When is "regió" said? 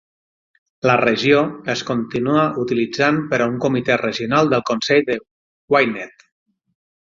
1.01-1.41